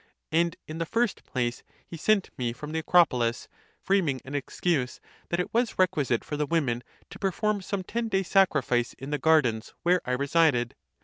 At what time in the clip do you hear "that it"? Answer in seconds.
5.29-5.53